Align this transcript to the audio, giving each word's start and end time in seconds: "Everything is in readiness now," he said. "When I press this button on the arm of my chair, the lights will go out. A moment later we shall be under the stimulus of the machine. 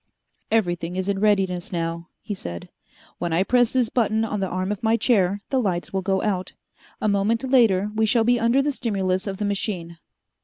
"Everything 0.49 0.95
is 0.95 1.07
in 1.07 1.19
readiness 1.19 1.71
now," 1.71 2.07
he 2.21 2.33
said. 2.33 2.69
"When 3.19 3.31
I 3.31 3.43
press 3.43 3.71
this 3.71 3.89
button 3.89 4.25
on 4.25 4.39
the 4.39 4.47
arm 4.49 4.71
of 4.71 4.81
my 4.81 4.97
chair, 4.97 5.41
the 5.51 5.61
lights 5.61 5.93
will 5.93 6.01
go 6.01 6.23
out. 6.23 6.53
A 6.99 7.07
moment 7.07 7.43
later 7.43 7.91
we 7.93 8.07
shall 8.07 8.23
be 8.23 8.39
under 8.39 8.63
the 8.63 8.71
stimulus 8.71 9.27
of 9.27 9.37
the 9.37 9.45
machine. 9.45 9.99